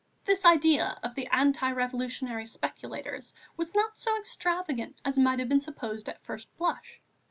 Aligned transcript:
This 0.25 0.45
idea 0.45 0.97
of 1.03 1.13
the 1.13 1.27
anti 1.27 1.71
revolutionary 1.71 2.47
speculators 2.47 3.33
was 3.55 3.75
not 3.75 3.99
so 3.99 4.17
extravagant 4.17 4.95
as 5.05 5.15
might 5.19 5.37
have 5.37 5.49
been 5.49 5.59
supposed 5.61 6.09
at 6.09 6.17
the 6.19 6.25
first 6.25 6.57
blush. 6.57 6.99